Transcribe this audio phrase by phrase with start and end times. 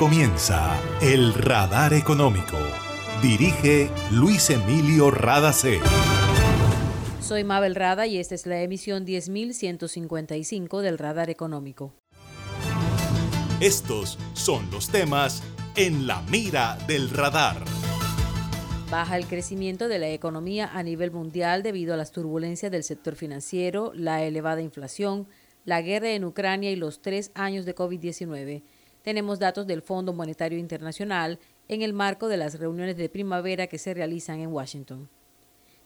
[0.00, 2.56] comienza El Radar Económico.
[3.20, 5.78] Dirige Luis Emilio Radacé.
[7.20, 11.92] Soy Mabel Rada y esta es la emisión 10155 del Radar Económico.
[13.60, 15.42] Estos son los temas
[15.76, 17.62] en la mira del radar.
[18.90, 23.16] Baja el crecimiento de la economía a nivel mundial debido a las turbulencias del sector
[23.16, 25.28] financiero, la elevada inflación,
[25.66, 28.62] la guerra en Ucrania y los tres años de COVID-19.
[29.02, 33.78] Tenemos datos del Fondo Monetario Internacional en el marco de las reuniones de primavera que
[33.78, 35.08] se realizan en Washington.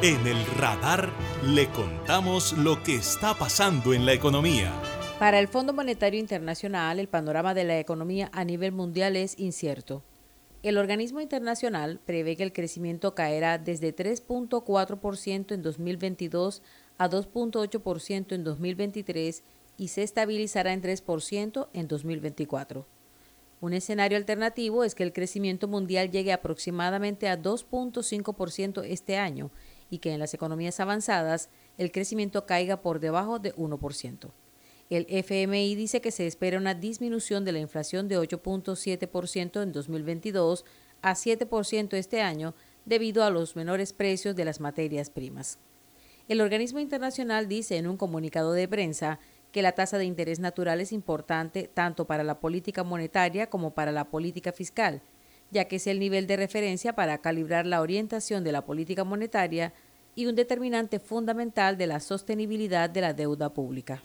[0.00, 1.10] En el radar
[1.44, 4.72] le contamos lo que está pasando en la economía.
[5.18, 10.04] Para el Fondo Monetario Internacional, el panorama de la economía a nivel mundial es incierto.
[10.62, 16.62] El organismo internacional prevé que el crecimiento caerá desde 3.4% en 2022
[16.96, 19.42] a 2.8% en 2023
[19.78, 22.86] y se estabilizará en 3% en 2024.
[23.60, 29.50] Un escenario alternativo es que el crecimiento mundial llegue aproximadamente a 2.5% este año
[29.90, 34.30] y que en las economías avanzadas el crecimiento caiga por debajo de 1%.
[34.90, 40.64] El FMI dice que se espera una disminución de la inflación de 8.7% en 2022
[41.02, 42.54] a 7% este año
[42.86, 45.58] debido a los menores precios de las materias primas.
[46.26, 49.18] El organismo internacional dice en un comunicado de prensa
[49.52, 53.92] que la tasa de interés natural es importante tanto para la política monetaria como para
[53.92, 55.02] la política fiscal
[55.50, 59.72] ya que es el nivel de referencia para calibrar la orientación de la política monetaria
[60.14, 64.02] y un determinante fundamental de la sostenibilidad de la deuda pública.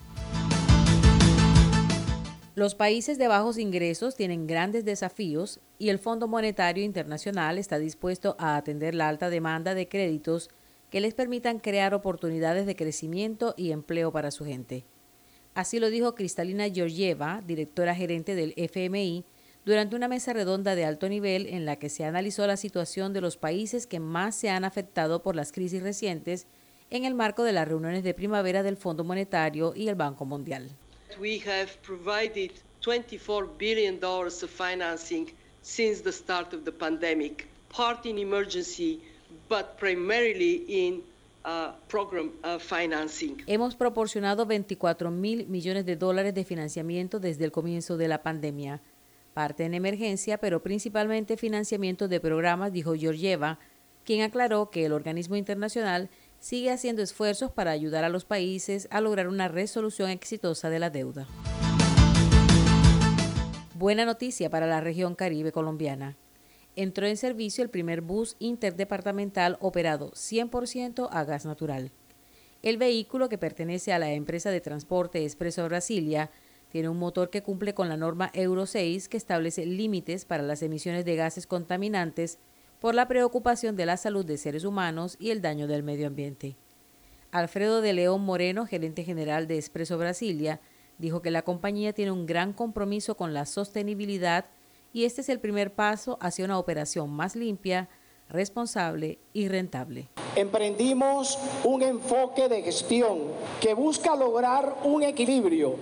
[2.54, 8.36] Los países de bajos ingresos tienen grandes desafíos y el Fondo Monetario Internacional está dispuesto
[8.38, 10.50] a atender la alta demanda de créditos
[10.88, 14.84] que les permitan crear oportunidades de crecimiento y empleo para su gente.
[15.52, 19.24] Así lo dijo Cristalina Georgieva, directora gerente del FMI,
[19.64, 23.20] durante una mesa redonda de alto nivel en la que se analizó la situación de
[23.20, 26.46] los países que más se han afectado por las crisis recientes
[26.90, 30.70] en el marco de las reuniones de primavera del Fondo Monetario y el Banco Mundial.
[31.18, 32.50] We have provided
[32.82, 35.28] 24 billion dollars of financing
[35.62, 39.00] since the start of the pandemic, part in emergency,
[39.48, 41.02] but primarily in
[41.44, 43.42] uh, program uh, financing.
[43.46, 48.82] Hemos proporcionado 24 mil millones de dólares de financiamiento desde el comienzo de la pandemia
[49.34, 53.58] parte en emergencia, pero principalmente financiamiento de programas, dijo Georgieva,
[54.04, 56.08] quien aclaró que el organismo internacional
[56.38, 60.90] sigue haciendo esfuerzos para ayudar a los países a lograr una resolución exitosa de la
[60.90, 61.26] deuda.
[63.74, 66.16] Buena noticia para la región caribe colombiana.
[66.76, 71.92] Entró en servicio el primer bus interdepartamental operado 100% a gas natural.
[72.62, 76.30] El vehículo, que pertenece a la empresa de transporte Expreso Brasilia,
[76.74, 80.60] tiene un motor que cumple con la norma Euro 6 que establece límites para las
[80.60, 82.40] emisiones de gases contaminantes
[82.80, 86.56] por la preocupación de la salud de seres humanos y el daño del medio ambiente.
[87.30, 90.60] Alfredo de León Moreno, gerente general de Expreso Brasilia,
[90.98, 94.46] dijo que la compañía tiene un gran compromiso con la sostenibilidad
[94.92, 97.88] y este es el primer paso hacia una operación más limpia,
[98.28, 100.08] responsable y rentable.
[100.36, 103.18] Emprendimos un enfoque de gestión
[103.60, 105.76] que busca lograr un equilibrio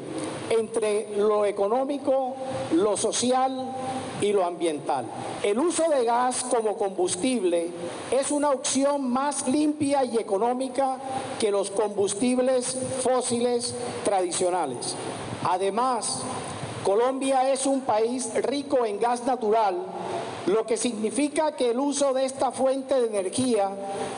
[0.50, 2.36] entre lo económico,
[2.72, 3.72] lo social
[4.20, 5.06] y lo ambiental.
[5.42, 7.70] El uso de gas como combustible
[8.10, 10.98] es una opción más limpia y económica
[11.40, 13.74] que los combustibles fósiles
[14.04, 14.94] tradicionales.
[15.44, 16.22] Además,
[16.84, 19.76] Colombia es un país rico en gas natural,
[20.46, 23.70] lo que significa que el uso de esta fuente de energía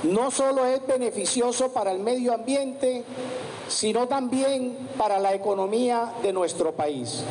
[0.05, 3.05] no solo es beneficioso para el medio ambiente,
[3.69, 7.25] sino también para la economía de nuestro país.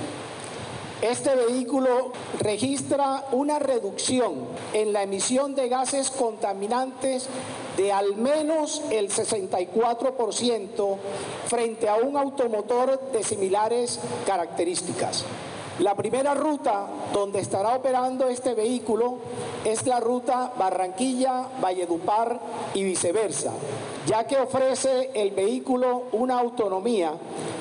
[1.01, 4.35] Este vehículo registra una reducción
[4.71, 7.27] en la emisión de gases contaminantes
[7.75, 10.97] de al menos el 64%
[11.47, 15.25] frente a un automotor de similares características.
[15.79, 19.17] La primera ruta donde estará operando este vehículo
[19.65, 22.39] es la ruta Barranquilla-Valledupar
[22.75, 23.51] y viceversa,
[24.05, 27.13] ya que ofrece el vehículo una autonomía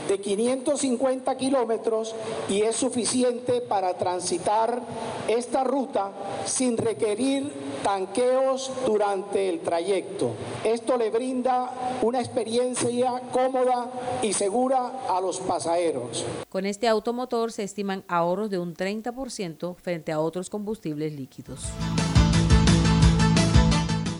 [0.08, 2.14] de 550 kilómetros
[2.50, 4.82] y es suficiente para transitar
[5.26, 6.10] esta ruta
[6.44, 7.50] sin requerir
[7.82, 10.32] tanqueos durante el trayecto.
[10.64, 11.70] Esto le brinda
[12.02, 13.90] una experiencia cómoda
[14.22, 16.24] y segura a los pasajeros.
[16.48, 21.66] Con este automotor se estiman ahorros de un 30% frente a otros combustibles líquidos.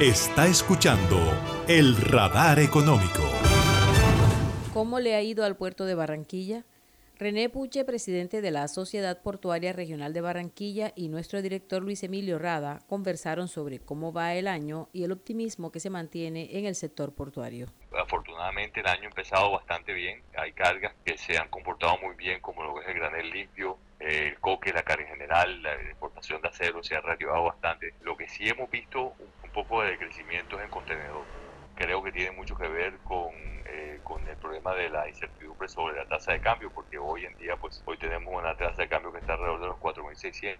[0.00, 1.16] Está escuchando
[1.68, 3.22] el radar económico.
[4.72, 6.64] ¿Cómo le ha ido al puerto de Barranquilla?
[7.16, 12.40] René Puche, presidente de la Sociedad Portuaria Regional de Barranquilla, y nuestro director Luis Emilio
[12.40, 16.74] Rada conversaron sobre cómo va el año y el optimismo que se mantiene en el
[16.74, 17.68] sector portuario.
[17.96, 20.20] Afortunadamente el año ha empezado bastante bien.
[20.36, 23.78] Hay cargas que se han comportado muy bien, como lo que es el granel limpio,
[24.04, 27.94] el coque, la carga en general, la exportación de acero se ha reactivado bastante.
[28.02, 31.24] Lo que sí hemos visto un, poco de crecimiento es en contenedor.
[31.74, 33.32] Creo que tiene mucho que ver con,
[33.64, 37.36] eh, con el problema de la incertidumbre sobre la tasa de cambio, porque hoy en
[37.38, 40.58] día, pues hoy tenemos una tasa de cambio que está alrededor de los 4.600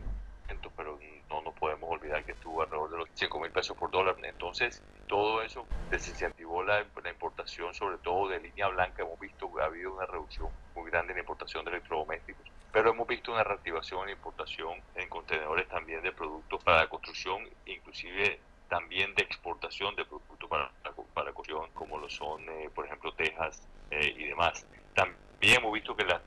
[0.76, 0.98] pero
[1.30, 4.16] no nos podemos olvidar que estuvo alrededor de los 5 mil pesos por dólar.
[4.22, 9.02] Entonces, todo eso desincentivó la, la, importación, sobre todo de línea blanca.
[9.02, 12.90] Hemos visto que ha habido una reducción muy grande en la importación de electrodomésticos pero
[12.90, 18.40] hemos visto una reactivación en importación en contenedores también de productos para la construcción, inclusive
[18.68, 20.72] también de exportación de productos para,
[21.14, 23.62] para construcción, como lo son, eh, por ejemplo, tejas
[23.92, 24.66] eh, y demás.
[24.92, 26.20] También hemos visto que la,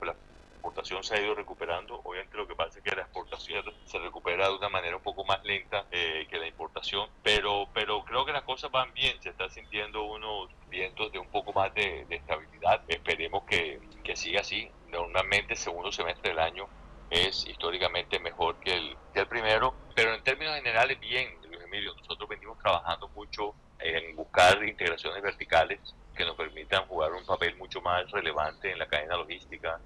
[0.68, 2.02] exportación se ha ido recuperando.
[2.04, 5.24] Obviamente lo que pasa es que la exportación se recupera de una manera un poco
[5.24, 9.22] más lenta eh, que la importación, pero, pero creo que las cosas van bien.
[9.22, 12.82] Se está sintiendo unos vientos de un poco más de, estabilidad.
[12.88, 16.68] Esperemos que, que siga así normalmente el segundo semestre del año
[17.10, 21.94] es históricamente mejor que el, que el primero, pero en términos generales bien, Luis Emilio,
[21.96, 25.80] nosotros venimos trabajando mucho en buscar integraciones verticales
[26.16, 29.80] que nos permitan jugar un papel mucho más relevante en la cadena logística,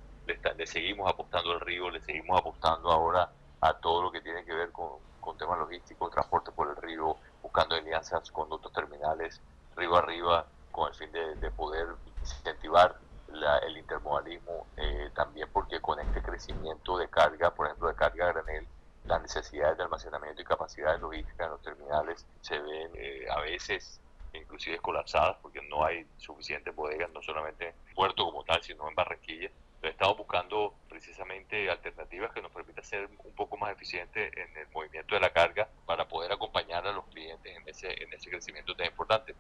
[0.58, 4.54] le, seguimos apostando al río, le seguimos apostando ahora a todo lo que tiene que
[4.54, 5.00] ver con,
[5.38, 9.42] temas logísticos, transporte por el río, buscando alianzas con otros terminales,
[9.76, 11.88] río arriba, con el fin de, de poder
[12.20, 12.98] incentivar
[13.64, 18.34] el intermodalismo, eh, también porque con este crecimiento de carga, por ejemplo, de carga a
[18.34, 18.68] granel,
[19.06, 24.00] las necesidades de almacenamiento y capacidades logísticas en los terminales se ven eh, a veces
[24.34, 28.96] inclusive colapsadas porque no hay suficientes bodegas, no solamente en puerto como tal, sino en
[28.96, 29.50] Barranquilla.
[29.82, 35.16] Estamos buscando precisamente alternativas que nos permitan ser un poco más eficientes en el movimiento
[35.16, 38.88] de la carga para poder acompañar a los clientes en ese, en ese crecimiento tan
[38.88, 39.36] importante.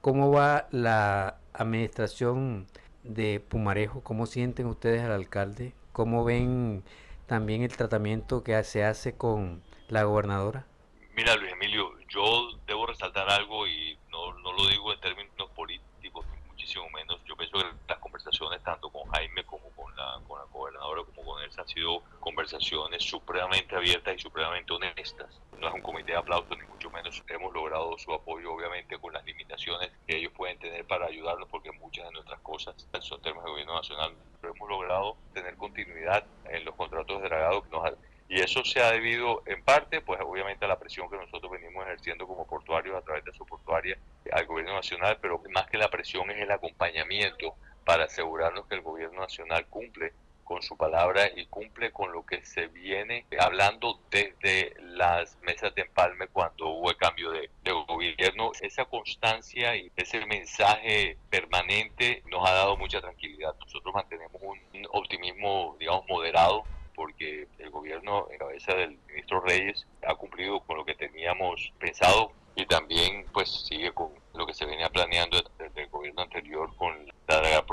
[0.00, 2.66] ¿Cómo va la administración
[3.02, 5.72] de Pumarejo, ¿cómo sienten ustedes al alcalde?
[5.92, 6.82] ¿Cómo ven
[7.26, 10.66] también el tratamiento que se hace con la gobernadora?
[11.14, 16.26] Mira, Luis Emilio, yo debo resaltar algo y no, no lo digo en términos políticos,
[16.48, 17.18] muchísimo menos.
[17.24, 21.32] Yo pienso que las conversaciones tanto con Jaime como con la, con la gobernadora como
[21.32, 25.40] con han sido conversaciones supremamente abiertas y supremamente honestas.
[25.60, 27.22] No es un comité de aplausos, ni mucho menos.
[27.28, 31.72] Hemos logrado su apoyo, obviamente, con las limitaciones que ellos pueden tener para ayudarnos, porque
[31.72, 36.64] muchas de nuestras cosas son temas de gobierno nacional, pero hemos logrado tener continuidad en
[36.64, 37.82] los contratos de dragado que nos
[38.28, 41.84] y eso se ha debido en parte, pues obviamente a la presión que nosotros venimos
[41.84, 43.96] ejerciendo como portuarios a través de su portuaria
[44.32, 48.80] al gobierno nacional, pero más que la presión es el acompañamiento para asegurarnos que el
[48.80, 50.12] gobierno nacional cumple
[50.46, 55.82] con su palabra y cumple con lo que se viene hablando desde las mesas de
[55.82, 57.50] empalme cuando hubo el cambio de,
[57.88, 58.52] gobierno.
[58.60, 63.54] Esa constancia y ese mensaje permanente nos ha dado mucha tranquilidad.
[63.58, 70.14] Nosotros mantenemos un optimismo, digamos, moderado porque el gobierno en cabeza del ministro Reyes ha
[70.14, 74.88] cumplido con lo que teníamos pensado y también pues sigue con lo que se venía
[74.88, 76.74] planeando desde el gobierno anterior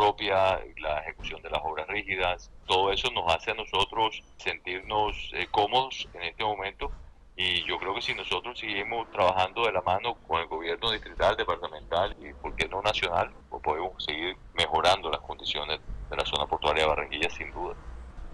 [0.04, 2.52] propia, la ejecución de las obras rígidas.
[2.66, 6.92] Todo eso nos hace a nosotros sentirnos eh, cómodos en este momento
[7.38, 11.38] y yo creo que si nosotros seguimos trabajando de la mano con el gobierno distrital,
[11.38, 15.80] departamental y, por qué no nacional, pues podemos seguir mejorando las condiciones
[16.10, 17.74] de la zona portuaria de Barranquilla sin duda.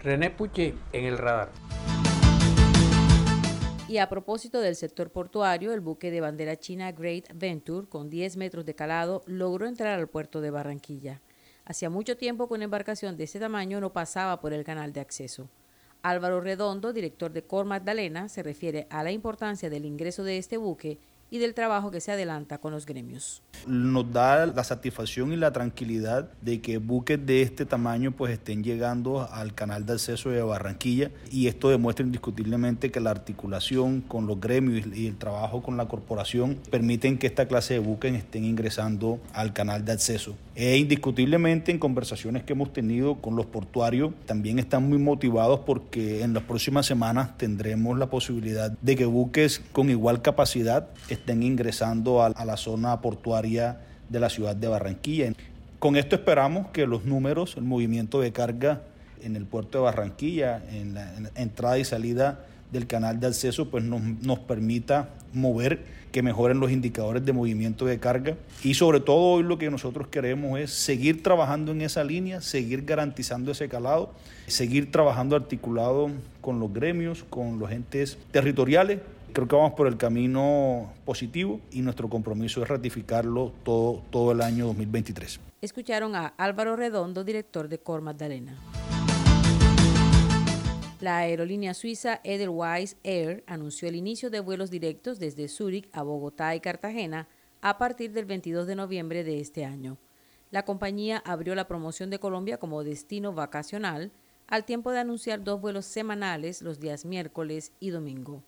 [0.00, 1.50] René Puche en el radar.
[3.88, 8.36] Y a propósito del sector portuario, el buque de bandera china Great Venture, con 10
[8.38, 11.20] metros de calado, logró entrar al puerto de Barranquilla.
[11.70, 14.98] Hacía mucho tiempo que una embarcación de ese tamaño no pasaba por el canal de
[14.98, 15.48] acceso.
[16.02, 20.56] Álvaro Redondo, director de Cor Magdalena, se refiere a la importancia del ingreso de este
[20.56, 20.98] buque
[21.30, 23.42] y del trabajo que se adelanta con los gremios.
[23.66, 28.64] Nos da la satisfacción y la tranquilidad de que buques de este tamaño pues estén
[28.64, 34.26] llegando al canal de acceso de Barranquilla y esto demuestra indiscutiblemente que la articulación con
[34.26, 38.44] los gremios y el trabajo con la corporación permiten que esta clase de buques estén
[38.44, 40.36] ingresando al canal de acceso.
[40.56, 46.22] E indiscutiblemente en conversaciones que hemos tenido con los portuarios también están muy motivados porque
[46.22, 52.22] en las próximas semanas tendremos la posibilidad de que buques con igual capacidad estén ingresando
[52.22, 55.32] a, la zona portuaria de la ciudad de Barranquilla.
[55.78, 58.82] Con esto esperamos que los números, el movimiento de carga
[59.22, 63.84] en el puerto de Barranquilla, en la, entrada y salida del canal de acceso, pues
[63.84, 68.36] nos, nos, permita mover, que mejoren los indicadores de movimiento de carga.
[68.62, 72.84] Y sobre todo hoy lo que nosotros queremos es seguir trabajando en esa línea, seguir
[72.84, 74.12] garantizando ese calado,
[74.46, 76.10] seguir trabajando articulado
[76.40, 78.98] con los gremios, con los entes territoriales
[79.32, 84.40] Creo que vamos por el camino positivo y nuestro compromiso es ratificarlo todo, todo el
[84.40, 85.38] año 2023.
[85.60, 88.58] Escucharon a Álvaro Redondo, director de Cor Magdalena.
[91.00, 96.54] La aerolínea suiza Edelweiss Air anunció el inicio de vuelos directos desde Zúrich a Bogotá
[96.56, 97.28] y Cartagena
[97.62, 99.96] a partir del 22 de noviembre de este año.
[100.50, 104.10] La compañía abrió la promoción de Colombia como destino vacacional
[104.48, 108.42] al tiempo de anunciar dos vuelos semanales los días miércoles y domingo.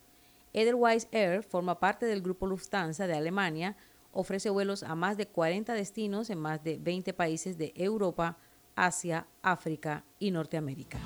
[0.52, 3.76] Edelweiss Air forma parte del grupo Lufthansa de Alemania,
[4.12, 8.36] ofrece vuelos a más de 40 destinos en más de 20 países de Europa,
[8.76, 10.98] Asia, África y Norteamérica.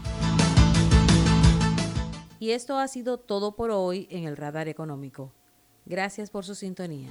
[2.39, 5.33] Y esto ha sido todo por hoy en el Radar Económico.
[5.87, 7.11] Gracias por su sintonía.